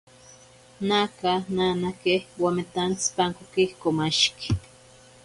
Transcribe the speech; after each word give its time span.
Naka 0.87 1.31
nanake 1.55 2.15
wametantsipankoki 2.43 3.63
komashiki. 3.81 4.49